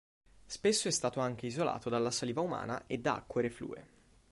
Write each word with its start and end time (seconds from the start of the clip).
Spesso 0.47 0.87
è 0.87 0.91
stato 0.91 1.19
anche 1.19 1.45
isolato 1.45 1.87
dalla 1.87 2.09
saliva 2.09 2.41
umana 2.41 2.87
e 2.87 2.97
da 2.97 3.17
acque 3.17 3.43
reflue. 3.43 3.87